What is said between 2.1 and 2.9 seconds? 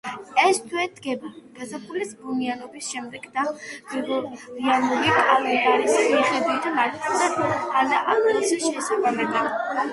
ბუნიაობის